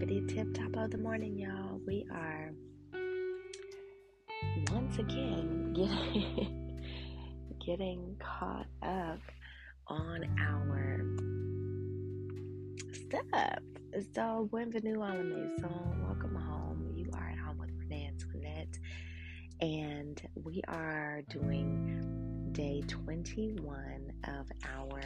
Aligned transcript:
tippity 0.00 0.26
tip 0.34 0.54
top 0.54 0.74
of 0.76 0.90
the 0.90 0.96
morning, 0.96 1.38
y'all. 1.38 1.78
We 1.86 2.06
are 2.10 2.52
once 4.72 4.98
again 4.98 5.74
getting 5.74 6.80
getting 7.66 8.16
caught 8.18 8.66
up 8.82 9.18
on 9.88 10.24
our 10.40 11.04
stuff. 12.94 13.58
So, 14.14 14.48
bienvenue 14.50 15.00
à 15.00 15.14
la 15.14 15.22
maison. 15.22 16.02
Welcome 16.06 16.34
home. 16.34 16.92
You 16.94 17.10
are 17.14 17.30
at 17.30 17.38
home 17.38 17.58
with 17.58 17.70
Renee 17.76 18.10
Antoinette, 18.10 18.78
and 19.60 20.22
we 20.42 20.62
are 20.68 21.20
doing 21.28 22.50
day 22.52 22.82
21 22.88 24.12
of 24.24 24.46
our 24.64 24.99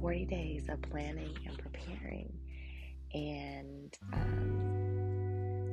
40 0.00 0.24
days 0.26 0.68
of 0.68 0.80
planning 0.82 1.36
and 1.46 1.58
preparing. 1.58 2.32
And 3.14 3.98
um, 4.12 5.72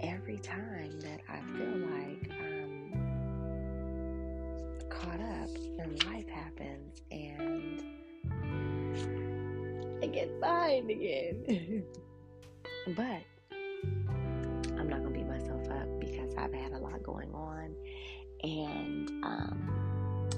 every 0.00 0.38
time 0.38 1.00
that 1.00 1.20
I 1.28 1.40
feel 1.56 1.76
like 1.78 2.30
I'm 2.30 2.92
caught 4.90 5.20
up 5.20 5.48
and 5.78 6.04
life 6.04 6.28
happens 6.28 7.00
and 7.10 7.82
I 10.02 10.06
get 10.06 10.38
behind 10.40 10.90
again. 10.90 11.84
but 12.96 13.22
I'm 14.78 14.88
not 14.88 15.00
going 15.02 15.14
to 15.14 15.18
beat 15.18 15.26
myself 15.26 15.66
up 15.70 16.00
because 16.00 16.34
I've 16.36 16.52
had 16.52 16.72
a 16.72 16.78
lot 16.78 17.02
going 17.02 17.32
on. 17.32 17.74
And 18.42 19.08
um, 19.24 20.28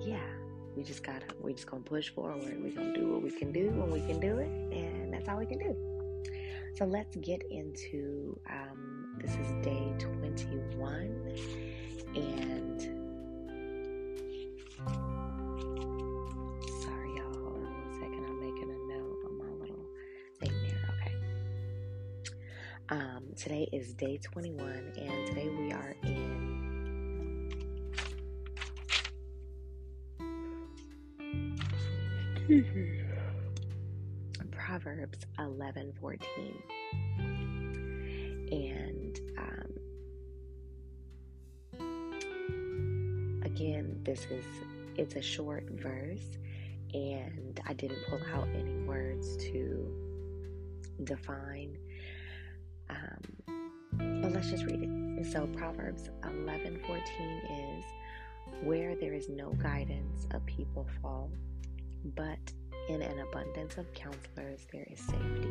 yeah 0.00 0.39
we 0.76 0.82
just 0.82 1.02
gotta 1.02 1.26
we 1.40 1.52
just 1.52 1.66
gonna 1.66 1.82
push 1.82 2.10
forward. 2.10 2.62
We 2.62 2.70
gonna 2.70 2.94
do 2.94 3.12
what 3.12 3.22
we 3.22 3.30
can 3.30 3.52
do 3.52 3.70
when 3.70 3.90
we 3.90 4.00
can 4.00 4.20
do 4.20 4.38
it 4.38 4.48
and 4.72 5.12
that's 5.12 5.28
all 5.28 5.38
we 5.38 5.46
can 5.46 5.58
do. 5.58 5.76
So 6.74 6.84
let's 6.84 7.16
get 7.16 7.42
into 7.50 8.38
um, 8.48 9.16
this 9.20 9.32
is 9.32 9.50
day 9.62 9.92
21 9.98 11.36
and 12.14 12.80
sorry 16.82 17.14
y'all. 17.16 17.58
I'm 18.02 18.40
making 18.40 18.70
a 18.70 18.92
note 18.92 19.18
on 19.26 19.38
my 19.38 19.52
little 19.60 19.86
thing 20.38 20.52
there. 20.62 20.80
Okay. 20.94 21.14
Um, 22.88 23.24
today 23.36 23.68
is 23.72 23.92
day 23.94 24.18
21 24.22 24.92
and 24.96 25.26
today 25.26 25.48
we 25.48 25.72
are 25.72 25.94
in 26.04 26.49
Proverbs 34.50 35.24
11 35.38 35.92
14. 36.00 36.62
And 38.50 39.20
um, 39.38 39.70
again, 43.44 44.00
this 44.02 44.26
is 44.30 44.44
it's 44.96 45.14
a 45.14 45.22
short 45.22 45.70
verse, 45.70 46.38
and 46.92 47.60
I 47.68 47.72
didn't 47.74 48.00
pull 48.08 48.20
out 48.34 48.48
any 48.58 48.78
words 48.78 49.36
to 49.36 49.88
define. 51.04 51.78
Um, 52.88 53.20
but 54.22 54.32
let's 54.32 54.50
just 54.50 54.64
read 54.64 54.82
it. 54.82 54.88
So 55.30 55.46
Proverbs 55.56 56.10
11 56.24 56.80
14 56.84 57.04
is 57.48 57.84
where 58.64 58.96
there 58.96 59.14
is 59.14 59.28
no 59.28 59.52
guidance, 59.52 60.26
a 60.32 60.40
people 60.40 60.88
fall 61.00 61.30
but 62.04 62.38
in 62.88 63.02
an 63.02 63.20
abundance 63.20 63.76
of 63.76 63.92
counselors, 63.94 64.66
there 64.72 64.86
is 64.90 65.00
safety. 65.00 65.48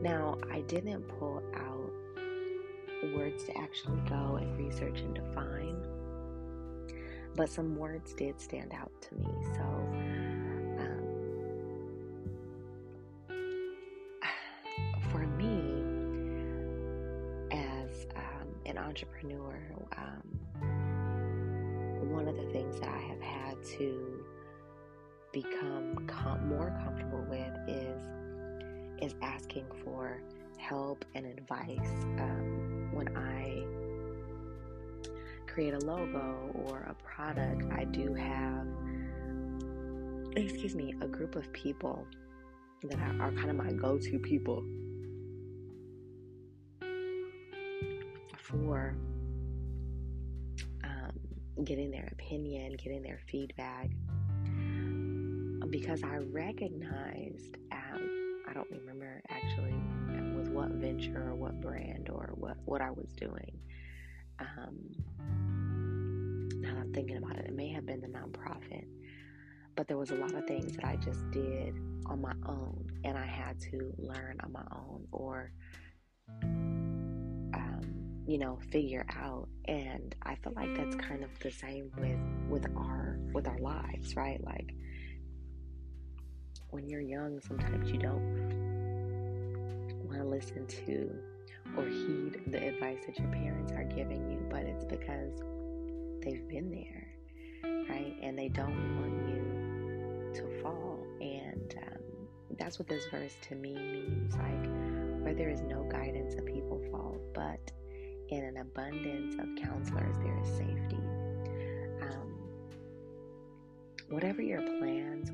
Now, 0.00 0.38
I 0.50 0.62
didn't 0.62 1.02
pull 1.18 1.42
out 1.54 1.92
words 3.14 3.44
to 3.44 3.56
actually 3.56 4.00
go 4.08 4.36
and 4.36 4.56
research 4.58 5.00
and 5.00 5.14
define, 5.14 5.76
but 7.36 7.48
some 7.48 7.76
words 7.76 8.12
did 8.14 8.40
stand 8.40 8.72
out 8.72 8.90
to 9.02 9.14
me. 9.14 9.28
So, 9.54 9.62
um, 10.80 11.02
for 15.10 15.26
me, 15.26 15.82
as 17.52 18.06
um, 18.16 18.48
an 18.66 18.78
entrepreneur, 18.78 19.60
um, 19.96 20.22
one 22.10 22.26
of 22.26 22.36
the 22.36 22.50
things 22.52 22.80
that 22.80 22.88
I 22.88 22.98
have 22.98 23.20
had 23.20 23.62
to 23.78 24.24
become 25.32 26.06
com- 26.06 26.48
more 26.48 26.76
comfortable 26.84 27.24
with 27.28 27.52
is 27.68 28.02
is 29.00 29.14
asking 29.22 29.64
for 29.82 30.20
help 30.58 31.04
and 31.14 31.24
advice 31.24 32.04
um, 32.18 32.90
when 32.92 33.16
I 33.16 33.64
create 35.46 35.74
a 35.74 35.78
logo 35.78 36.50
or 36.66 36.80
a 36.90 36.94
product. 37.02 37.64
I 37.72 37.84
do 37.84 38.12
have, 38.14 38.66
excuse 40.36 40.74
me, 40.74 40.94
a 41.00 41.08
group 41.08 41.34
of 41.34 41.50
people 41.52 42.06
that 42.84 42.98
are, 42.98 43.22
are 43.22 43.32
kind 43.32 43.50
of 43.50 43.56
my 43.56 43.72
go-to 43.72 44.18
people 44.18 44.64
for 48.38 48.96
um, 50.84 51.12
getting 51.64 51.90
their 51.90 52.08
opinion, 52.12 52.76
getting 52.82 53.02
their 53.02 53.20
feedback 53.30 53.90
because 55.68 56.02
I 56.02 56.16
recognized, 56.16 57.56
I 57.70 58.52
don't 58.52 58.70
remember 58.70 59.22
actually 59.28 59.74
with 60.36 60.48
what 60.48 60.70
venture 60.70 61.28
or 61.30 61.34
what 61.36 61.60
brand 61.60 62.08
or 62.10 62.32
what, 62.34 62.56
what 62.64 62.80
I 62.80 62.90
was 62.90 63.12
doing. 63.12 63.60
Um, 64.40 64.90
now 66.60 66.76
I'm 66.80 66.92
thinking 66.92 67.16
about 67.18 67.36
it, 67.36 67.46
it 67.46 67.54
may 67.54 67.68
have 67.68 67.86
been 67.86 68.00
the 68.00 68.08
nonprofit, 68.08 68.86
but 69.76 69.86
there 69.86 69.98
was 69.98 70.10
a 70.10 70.16
lot 70.16 70.34
of 70.34 70.46
things 70.46 70.72
that 70.76 70.84
I 70.84 70.96
just 70.96 71.30
did 71.30 71.74
on 72.06 72.20
my 72.20 72.34
own 72.46 72.90
and 73.04 73.16
I 73.16 73.26
had 73.26 73.60
to 73.70 73.94
learn 73.98 74.40
on 74.42 74.50
my 74.52 74.64
own 74.72 75.06
or, 75.12 75.52
um, 76.42 78.24
you 78.26 78.38
know, 78.38 78.58
figure 78.72 79.06
out. 79.16 79.48
And 79.66 80.14
I 80.22 80.34
feel 80.34 80.54
like 80.56 80.74
that's 80.76 80.96
kind 80.96 81.22
of 81.22 81.30
the 81.38 81.52
same 81.52 81.92
with, 81.96 82.18
with 82.48 82.66
our, 82.76 83.18
with 83.32 83.46
our 83.46 83.58
lives, 83.58 84.16
right? 84.16 84.42
Like, 84.44 84.74
when 86.70 86.88
you're 86.88 87.00
young, 87.00 87.40
sometimes 87.40 87.90
you 87.90 87.98
don't 87.98 88.50
want 90.04 90.18
to 90.18 90.24
listen 90.24 90.66
to 90.66 91.10
or 91.76 91.86
heed 91.86 92.40
the 92.48 92.68
advice 92.68 92.98
that 93.06 93.18
your 93.18 93.28
parents 93.28 93.72
are 93.72 93.84
giving 93.84 94.30
you, 94.30 94.38
but 94.50 94.62
it's 94.62 94.84
because 94.84 95.32
they've 96.22 96.48
been 96.48 96.70
there, 96.70 97.08
right? 97.88 98.16
And 98.22 98.38
they 98.38 98.48
don't 98.48 99.00
want 99.00 99.28
you 99.28 100.32
to 100.34 100.62
fall. 100.62 100.98
And 101.20 101.74
um, 101.86 102.02
that's 102.58 102.78
what 102.78 102.88
this 102.88 103.04
verse 103.10 103.34
to 103.48 103.54
me 103.54 103.74
means 103.74 104.34
like, 104.34 105.22
where 105.22 105.34
there 105.34 105.50
is 105.50 105.60
no 105.62 105.84
guidance, 105.84 106.34
a 106.38 106.42
people 106.42 106.80
fall, 106.90 107.16
but 107.34 107.70
in 108.30 108.44
an 108.44 108.58
abundance 108.58 109.34
of 109.34 109.48
counselors, 109.62 110.16
there 110.18 110.38
is 110.40 110.48
safety. 110.48 110.98
Um, 112.02 112.32
whatever 114.08 114.42
your 114.42 114.62
plans 114.78 115.30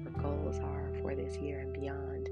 for 1.06 1.14
this 1.14 1.36
year 1.36 1.60
and 1.60 1.72
beyond, 1.72 2.28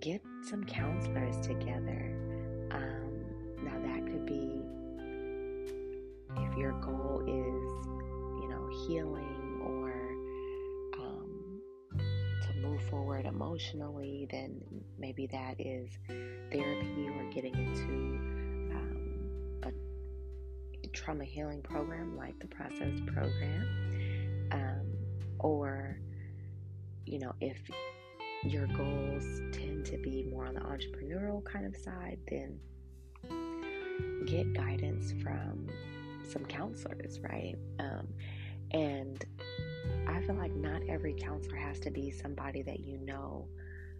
get 0.00 0.20
some 0.42 0.64
counselors 0.64 1.36
together. 1.46 2.12
Um, 2.72 3.24
now, 3.62 3.78
that 3.80 4.04
could 4.06 4.26
be 4.26 4.60
if 6.36 6.56
your 6.56 6.72
goal 6.80 7.22
is, 7.26 7.86
you 8.42 8.48
know, 8.48 8.68
healing 8.86 9.60
or 9.64 9.92
um, 11.00 11.60
to 12.42 12.58
move 12.60 12.82
forward 12.90 13.26
emotionally, 13.26 14.26
then 14.32 14.60
maybe 14.98 15.28
that 15.28 15.60
is 15.60 15.90
therapy 16.50 17.08
or 17.08 17.30
getting 17.30 17.54
into 17.54 17.92
um, 18.74 19.72
a 20.82 20.88
trauma 20.88 21.24
healing 21.24 21.62
program 21.62 22.16
like 22.16 22.36
the 22.40 22.48
Process 22.48 22.98
Program. 23.06 23.68
Um, 24.50 24.89
or, 25.40 25.98
you 27.06 27.18
know, 27.18 27.34
if 27.40 27.58
your 28.44 28.66
goals 28.68 29.24
tend 29.52 29.84
to 29.86 29.98
be 29.98 30.26
more 30.30 30.46
on 30.46 30.54
the 30.54 30.60
entrepreneurial 30.60 31.44
kind 31.44 31.66
of 31.66 31.76
side, 31.76 32.18
then 32.28 32.58
get 34.26 34.52
guidance 34.54 35.12
from 35.22 35.66
some 36.30 36.44
counselors, 36.44 37.20
right? 37.20 37.56
Um, 37.78 38.06
and 38.70 39.24
I 40.08 40.20
feel 40.22 40.36
like 40.36 40.54
not 40.54 40.82
every 40.88 41.14
counselor 41.14 41.56
has 41.56 41.80
to 41.80 41.90
be 41.90 42.10
somebody 42.10 42.62
that 42.62 42.80
you 42.80 42.98
know 42.98 43.48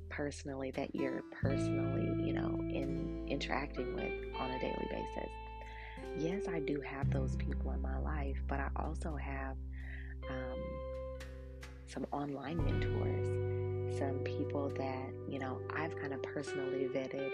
personally, 0.08 0.70
that 0.72 0.94
you're 0.94 1.22
personally, 1.40 2.26
you 2.26 2.32
know, 2.32 2.58
in 2.70 3.26
interacting 3.28 3.94
with 3.94 4.34
on 4.40 4.50
a 4.50 4.60
daily 4.60 4.88
basis. 4.90 5.30
Yes, 6.18 6.48
I 6.48 6.60
do 6.60 6.80
have 6.80 7.10
those 7.10 7.36
people 7.36 7.72
in 7.72 7.80
my 7.80 7.98
life, 7.98 8.36
but 8.48 8.60
I 8.60 8.68
also 8.76 9.16
have 9.16 9.56
um, 10.28 10.58
some 11.90 12.06
online 12.12 12.56
mentors, 12.64 13.98
some 13.98 14.20
people 14.20 14.70
that, 14.76 15.10
you 15.28 15.40
know, 15.40 15.60
I've 15.74 15.96
kind 15.96 16.14
of 16.14 16.22
personally 16.22 16.88
vetted 16.94 17.32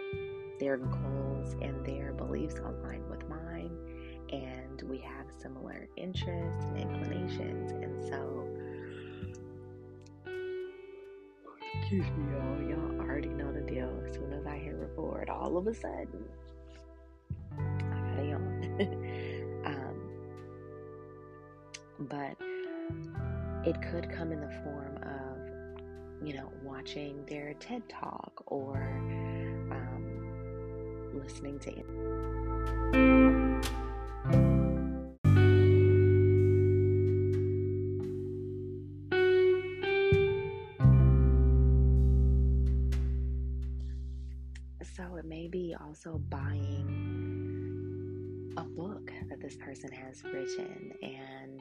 their 0.58 0.78
goals 0.78 1.54
and 1.60 1.84
their 1.84 2.14
beliefs 2.14 2.56
align 2.58 3.06
with 3.10 3.28
mine, 3.28 3.70
and 4.32 4.80
we 4.88 4.98
have 4.98 5.26
similar 5.38 5.86
interests 5.96 6.64
and 6.64 6.78
inclinations. 6.78 7.72
And 7.72 8.02
so, 8.02 8.48
excuse 11.74 12.06
me, 12.16 12.32
y'all, 12.32 12.62
y'all 12.62 13.00
already 13.00 13.28
know 13.28 13.52
the 13.52 13.60
deal. 13.60 13.92
As 14.06 14.14
soon 14.14 14.32
as 14.32 14.46
I 14.46 14.56
hit 14.56 14.74
record, 14.74 15.28
all 15.28 15.58
of 15.58 15.66
a 15.66 15.74
sudden, 15.74 16.24
I 17.58 18.00
got 18.08 18.18
a 18.20 18.26
yawn. 18.26 19.62
um, 19.66 19.96
but 21.98 22.36
it 23.66 23.82
could 23.82 24.08
come 24.08 24.30
in 24.30 24.40
the 24.40 24.48
form 24.62 24.96
of, 25.02 25.38
you 26.24 26.32
know, 26.34 26.52
watching 26.62 27.26
their 27.26 27.52
TED 27.54 27.82
Talk 27.88 28.44
or 28.46 28.76
um, 29.72 31.10
listening 31.12 31.58
to. 31.58 31.72
So 44.94 45.16
it 45.16 45.24
may 45.26 45.48
be 45.48 45.74
also 45.84 46.18
buying 46.30 46.86
a 48.56 48.62
book 48.62 49.10
that 49.28 49.40
this 49.40 49.56
person 49.56 49.90
has 49.90 50.22
written 50.24 50.92
and 51.02 51.60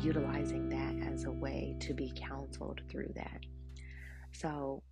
utilizing 0.00 0.68
that 0.68 1.12
as 1.12 1.24
a 1.24 1.30
way 1.30 1.76
to 1.80 1.94
be 1.94 2.12
counseled 2.14 2.80
through 2.88 3.12
that. 3.14 3.40
So 4.32 4.82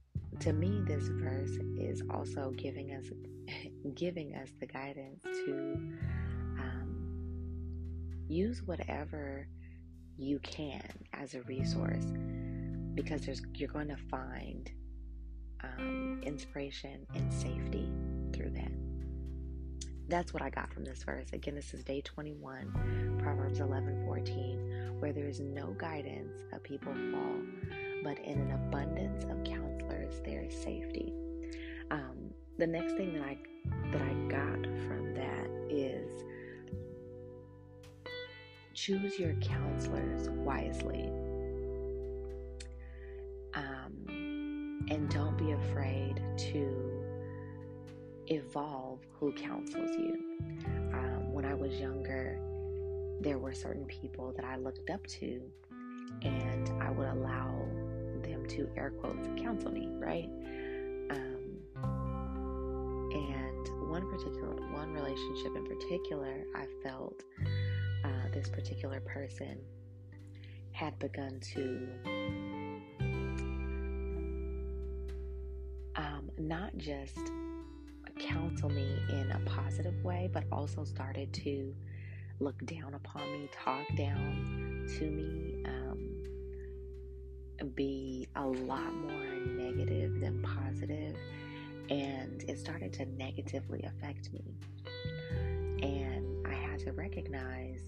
to 0.41 0.53
me 0.53 0.83
this 0.87 1.09
verse 1.09 1.59
is 1.77 2.03
also 2.11 2.53
giving 2.57 2.93
us 2.93 3.07
giving 3.95 4.35
us 4.35 4.49
the 4.61 4.67
guidance 4.67 5.23
to 5.23 5.53
um, 6.59 8.05
use 8.29 8.63
whatever 8.65 9.47
you 10.17 10.39
can 10.41 10.83
as 11.13 11.35
a 11.35 11.43
resource 11.43 12.07
because 12.95 13.23
there's 13.23 13.43
you're 13.55 13.69
going 13.69 13.89
to 13.89 13.97
find 14.11 14.71
um, 15.63 16.21
inspiration 16.23 17.07
and 17.15 17.33
safety 17.33 17.91
through 18.33 18.51
that 18.51 18.73
that's 20.09 20.35
what 20.35 20.43
I 20.43 20.51
got 20.51 20.71
from 20.73 20.85
this 20.85 21.03
verse. 21.05 21.29
Again, 21.33 21.55
this 21.55 21.73
is 21.73 21.85
day 21.85 22.03
21, 22.03 23.19
Proverbs 23.23 23.61
11 23.61 24.05
14, 24.05 24.82
where 25.03 25.13
there 25.13 25.27
is 25.27 25.41
no 25.41 25.75
guidance, 25.79 26.43
a 26.53 26.61
people 26.61 26.95
fall, 26.95 27.41
but 28.05 28.21
in 28.21 28.39
an 28.39 28.53
abundance 28.53 29.25
of 29.25 29.43
counselors, 29.43 30.21
there 30.25 30.45
is 30.45 30.55
safety. 30.55 31.13
Um, 31.91 32.31
the 32.57 32.69
next 32.69 32.93
thing 32.93 33.13
that 33.15 33.23
I 33.25 33.37
that 33.91 34.01
I 34.01 34.13
got 34.29 34.63
from 34.87 35.13
that 35.15 35.49
is 35.69 36.09
choose 38.75 39.19
your 39.19 39.35
counselors 39.41 40.29
wisely. 40.29 41.11
Um, 43.55 44.87
and 44.89 45.11
don't 45.11 45.37
be 45.37 45.51
afraid 45.51 46.23
to 46.53 47.05
evolve 48.29 49.01
who 49.19 49.33
counsels 49.33 49.91
you. 49.97 50.39
Um, 50.93 51.33
when 51.33 51.45
I 51.45 51.55
was 51.55 51.73
younger, 51.75 52.39
there 53.23 53.39
were 53.39 53.55
certain 53.55 53.85
people 53.85 54.33
that 54.37 54.45
I 54.45 54.57
looked 54.57 54.91
up 54.91 55.07
to, 55.07 55.41
and 56.23 56.71
I 56.83 56.91
would 56.91 57.09
allow 57.09 57.67
them 58.23 58.45
to 58.49 58.69
air 58.77 58.91
quotes 58.91 59.29
counsel 59.41 59.71
me, 59.71 59.89
right? 59.93 60.29
Um, 61.11 61.59
and 63.13 63.91
one 63.91 64.11
particular, 64.11 64.57
one 64.73 64.93
relationship 64.93 65.55
in 65.55 65.65
particular, 65.67 66.45
I 66.57 66.67
felt 66.83 67.23
uh, 68.05 68.29
this 68.33 68.49
particular 68.49 69.01
person 69.01 69.59
had 70.73 70.99
begun 70.99 71.39
to 71.55 71.89
um, 75.95 76.31
not 76.39 76.77
just 76.77 77.19
counsel 78.19 78.69
me 78.69 78.99
in 79.11 79.31
a 79.31 79.41
positive 79.47 80.03
way, 80.03 80.29
but 80.33 80.45
also 80.51 80.83
started 80.83 81.33
to 81.33 81.73
look 82.43 82.65
down 82.67 82.95
upon 82.95 83.23
me, 83.33 83.49
talk 83.53 83.87
down 83.97 84.87
to 84.99 85.05
me, 85.11 85.63
um, 85.65 86.23
be 87.75 88.27
a 88.35 88.45
lot 88.45 88.93
more 88.93 89.35
negative 89.47 90.21
than 90.21 90.43
positive, 90.43 91.15
and 91.89 92.45
it 92.49 92.59
started 92.59 92.93
to 92.95 93.07
negatively 93.07 93.85
affect 93.85 94.33
me. 94.33 94.57
And 95.83 96.47
I 96.47 96.55
had 96.55 96.81
to 96.81 96.93
recognize 96.93 97.81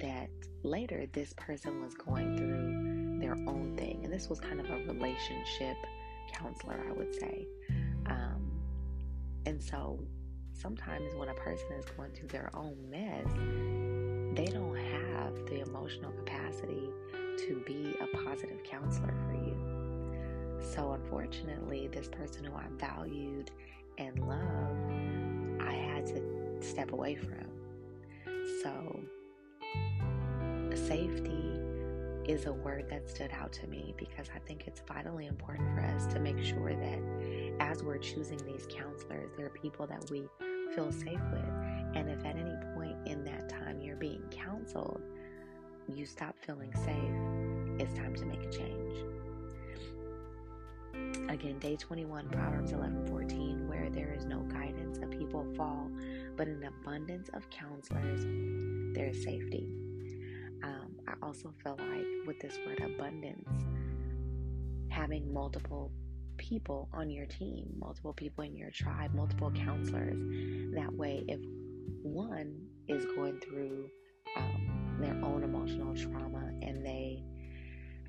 that 0.00 0.30
later 0.64 1.06
this 1.12 1.32
person 1.36 1.82
was 1.82 1.94
going 1.94 2.36
through 2.36 3.20
their 3.20 3.34
own 3.48 3.76
thing, 3.76 4.00
and 4.02 4.12
this 4.12 4.28
was 4.28 4.40
kind 4.40 4.58
of 4.58 4.68
a 4.68 4.78
relationship 4.92 5.76
counselor, 6.32 6.84
I 6.88 6.92
would 6.92 7.14
say. 7.14 7.46
Um, 8.06 8.50
and 9.46 9.62
so 9.62 10.00
sometimes 10.52 11.14
when 11.14 11.28
a 11.28 11.34
person 11.34 11.72
is 11.72 11.84
going 11.96 12.10
through 12.12 12.28
their 12.28 12.50
own 12.54 12.76
mess, 12.90 13.26
they 14.36 14.46
don't 14.46 14.76
have 14.76 15.34
the 15.46 15.60
emotional 15.60 16.12
capacity 16.12 16.88
to 17.38 17.62
be 17.66 17.94
a 18.00 18.16
positive 18.24 18.62
counselor 18.64 19.14
for 19.26 19.34
you. 19.34 20.62
So, 20.74 20.92
unfortunately, 20.92 21.88
this 21.88 22.08
person 22.08 22.44
who 22.44 22.54
I 22.54 22.64
valued 22.78 23.50
and 23.98 24.18
loved, 24.26 25.62
I 25.62 25.72
had 25.72 26.06
to 26.06 26.58
step 26.60 26.92
away 26.92 27.16
from. 27.16 27.48
So, 28.62 29.00
safety 30.74 31.42
is 32.26 32.46
a 32.46 32.52
word 32.52 32.88
that 32.88 33.08
stood 33.10 33.32
out 33.32 33.52
to 33.52 33.66
me 33.66 33.94
because 33.96 34.28
I 34.34 34.38
think 34.38 34.66
it's 34.66 34.80
vitally 34.86 35.26
important 35.26 35.68
for 35.74 35.80
us 35.82 36.06
to 36.12 36.20
make 36.20 36.42
sure 36.42 36.74
that 36.74 37.00
as 37.60 37.82
we're 37.82 37.98
choosing 37.98 38.38
these 38.46 38.66
counselors, 38.70 39.30
there 39.36 39.46
are 39.46 39.50
people 39.50 39.86
that 39.88 40.08
we 40.10 40.22
feel 40.74 40.90
safe 40.92 41.20
with. 41.30 41.44
And 41.94 42.08
if 42.08 42.24
at 42.24 42.36
any 42.36 42.56
point 42.74 42.96
in 43.06 43.24
that 43.24 43.48
time 43.48 43.80
you're 43.80 43.96
being 43.96 44.22
counseled, 44.30 45.02
you 45.88 46.06
stop 46.06 46.36
feeling 46.46 46.72
safe, 46.74 47.80
it's 47.80 47.94
time 47.98 48.14
to 48.14 48.24
make 48.24 48.42
a 48.42 48.50
change. 48.50 48.96
Again, 51.28 51.58
day 51.58 51.76
21, 51.76 52.28
Proverbs 52.28 52.72
11 52.72 53.06
14, 53.06 53.68
where 53.68 53.90
there 53.90 54.14
is 54.16 54.24
no 54.24 54.40
guidance, 54.40 54.98
a 54.98 55.06
people 55.06 55.46
fall, 55.56 55.90
but 56.36 56.46
an 56.46 56.64
abundance 56.64 57.28
of 57.34 57.48
counselors, 57.50 58.24
there 58.94 59.08
is 59.08 59.22
safety. 59.22 59.66
Um, 60.62 60.92
I 61.08 61.14
also 61.22 61.52
feel 61.62 61.76
like 61.78 62.06
with 62.26 62.38
this 62.40 62.58
word 62.66 62.80
abundance, 62.80 63.48
having 64.88 65.32
multiple 65.32 65.90
people 66.36 66.88
on 66.92 67.10
your 67.10 67.26
team, 67.26 67.72
multiple 67.78 68.12
people 68.12 68.44
in 68.44 68.56
your 68.56 68.70
tribe, 68.70 69.14
multiple 69.14 69.50
counselors. 69.50 70.16
That 70.74 70.92
way, 70.92 71.24
if 71.28 71.40
one 72.02 72.66
is 72.88 73.04
going 73.16 73.38
through 73.40 73.88
um, 74.36 74.98
their 75.00 75.14
own 75.24 75.42
emotional 75.42 75.94
trauma 75.94 76.52
and 76.62 76.84
they 76.84 77.22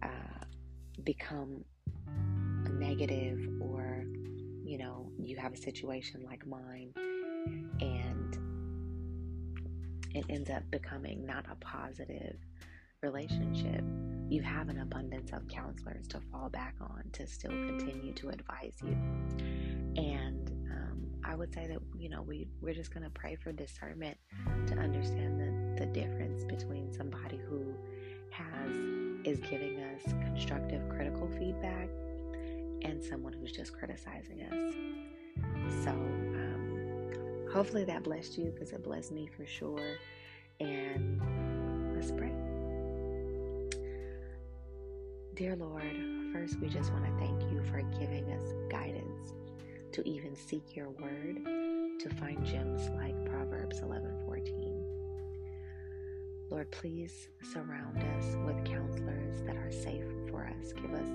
uh, 0.02 0.46
become 1.04 1.64
negative, 2.72 3.40
or 3.62 4.06
you 4.66 4.78
know, 4.78 5.12
you 5.20 5.38
have 5.38 5.54
a 5.54 5.58
situation 5.58 6.24
like 6.26 6.46
mine 6.48 6.94
and 7.82 8.38
it 10.16 10.26
ends 10.30 10.50
up 10.50 10.64
becoming 10.72 11.26
not 11.26 11.46
a 11.52 11.56
positive 11.56 12.38
relationship, 13.02 13.84
you 14.34 14.42
have 14.42 14.68
an 14.68 14.80
abundance 14.80 15.32
of 15.32 15.48
counselors 15.48 16.08
to 16.08 16.20
fall 16.32 16.50
back 16.50 16.74
on 16.82 17.04
to 17.14 17.28
still 17.28 17.52
continue 17.52 18.12
to 18.14 18.30
advise 18.30 18.74
you. 18.84 18.98
And 19.96 20.50
um, 20.72 21.06
I 21.24 21.36
would 21.36 21.54
say 21.54 21.68
that, 21.68 21.78
you 22.00 22.10
know, 22.10 22.24
we, 22.24 22.48
we're 22.60 22.74
just 22.74 22.92
going 22.92 23.04
to 23.04 23.12
pray 23.12 23.36
for 23.36 23.52
discernment 23.52 24.18
to 24.66 24.74
understand 24.74 25.40
the, 25.40 25.86
the 25.86 25.92
difference 25.92 26.44
between 26.46 26.92
somebody 26.92 27.40
who 27.48 27.76
has 28.32 28.76
is 29.24 29.40
giving 29.48 29.80
us 29.82 30.02
constructive 30.24 30.82
critical 30.90 31.30
feedback 31.38 31.88
and 32.82 33.04
someone 33.04 33.34
who's 33.34 33.52
just 33.52 33.72
criticizing 33.78 34.42
us. 34.42 34.74
So, 35.84 35.92
um, 35.92 37.48
hopefully 37.54 37.84
that 37.84 38.04
blessed 38.04 38.36
you 38.40 38.46
because 38.46 38.72
it 38.72 38.84
blessed 38.84 39.12
me 39.12 39.28
for 39.28 39.46
sure. 39.46 39.98
And 40.60 41.22
let's 41.96 42.12
pray. 42.12 42.43
Dear 45.36 45.56
Lord, 45.56 45.84
first 46.32 46.60
we 46.60 46.68
just 46.70 46.92
want 46.94 47.06
to 47.06 47.12
thank 47.18 47.42
you 47.52 47.60
for 47.64 47.82
giving 48.00 48.32
us 48.34 48.54
guidance 48.70 49.34
to 49.94 50.08
even 50.08 50.36
seek 50.36 50.76
your 50.76 50.92
word, 50.92 51.44
to 52.00 52.10
find 52.20 52.46
gems 52.46 52.88
like 52.90 53.16
Proverbs 53.26 53.80
11:14. 53.82 54.86
Lord, 56.52 56.70
please 56.70 57.30
surround 57.52 57.98
us 57.98 58.36
with 58.46 58.64
counselors 58.64 59.42
that 59.48 59.56
are 59.56 59.72
safe 59.72 60.06
for 60.30 60.46
us. 60.46 60.72
Give 60.74 60.94
us 60.94 61.10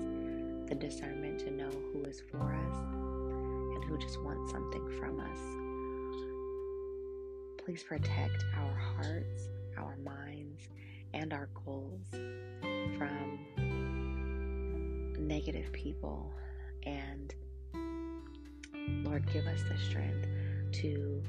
the 0.67 0.75
discernment 0.75 1.39
to 1.39 1.51
know 1.51 1.71
who 1.93 2.03
is 2.03 2.19
for 2.19 2.53
us 2.53 2.77
and 2.93 3.81
who 3.85 3.97
just 3.97 4.21
wants 4.21 4.51
something 4.51 4.85
from 4.99 5.21
us. 5.21 5.39
Please 7.63 7.83
protect 7.83 8.43
our 8.57 8.73
hearts, 8.73 9.47
our 9.77 9.95
minds, 10.03 10.67
and 11.13 11.31
our 11.31 11.47
goals 11.65 12.03
from 12.97 13.39
negative 15.29 15.71
people. 15.71 16.33
And 16.87 17.33
Lord, 19.05 19.31
give 19.31 19.45
us 19.45 19.61
the 19.69 19.77
strength 19.77 20.27
to 20.81 21.23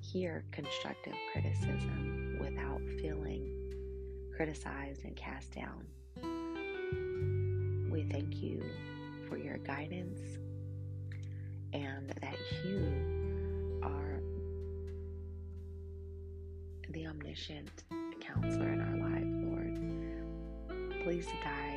hear 0.00 0.44
constructive 0.50 1.14
criticism 1.32 2.38
without 2.40 2.80
feeling 3.00 3.48
criticized 4.36 5.04
and 5.04 5.14
cast 5.14 5.54
down. 5.54 5.86
We 7.90 8.02
thank 8.02 8.42
you 8.42 8.64
for 9.28 9.38
your 9.38 9.58
guidance 9.58 10.18
and 11.72 12.08
that 12.20 12.36
you 12.64 13.80
are 13.84 14.20
the 16.90 17.06
omniscient 17.06 17.84
counselor 18.20 18.72
in 18.72 18.80
our 18.80 18.96
life, 19.08 19.24
Lord. 19.46 19.68
Please 21.04 21.26
guide 21.44 21.67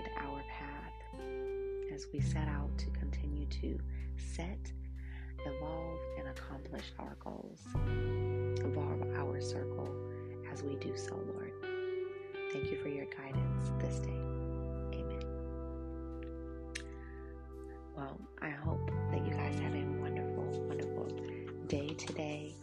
as 2.02 2.08
we 2.12 2.20
set 2.20 2.48
out 2.48 2.76
to 2.80 2.90
continue 2.92 3.46
to 3.46 3.78
set 4.18 4.72
evolve 5.46 6.00
and 6.18 6.28
accomplish 6.30 6.86
our 6.98 7.16
goals. 7.24 7.62
Evolve 8.60 9.04
our 9.18 9.40
circle 9.40 9.88
as 10.52 10.64
we 10.64 10.76
do 10.78 10.96
so, 10.98 11.16
Lord. 11.34 11.52
Thank 12.52 12.72
you 12.72 12.78
for 12.82 12.90
your 12.90 13.06
guidance 13.06 13.72
this 13.80 14.00
day. 14.00 14.10
Amen. 14.94 15.22
Well, 17.96 18.20
I 18.42 18.50
hope 18.50 18.90
that 19.12 19.24
you 19.24 19.34
guys 19.34 19.60
have 19.60 19.76
a 19.76 19.84
wonderful, 20.02 20.46
wonderful 20.68 21.08
day 21.68 21.90
today. 21.90 22.56